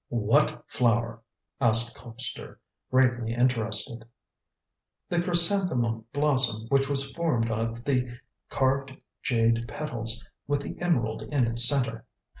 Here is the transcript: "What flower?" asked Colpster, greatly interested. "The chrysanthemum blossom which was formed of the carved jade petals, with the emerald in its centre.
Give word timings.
"What 0.09 0.63
flower?" 0.65 1.21
asked 1.59 1.95
Colpster, 1.95 2.57
greatly 2.89 3.35
interested. 3.35 4.03
"The 5.09 5.21
chrysanthemum 5.21 6.05
blossom 6.11 6.65
which 6.69 6.89
was 6.89 7.13
formed 7.13 7.51
of 7.51 7.83
the 7.83 8.17
carved 8.49 8.93
jade 9.21 9.65
petals, 9.67 10.27
with 10.47 10.61
the 10.63 10.75
emerald 10.81 11.21
in 11.21 11.45
its 11.45 11.67
centre. 11.67 12.05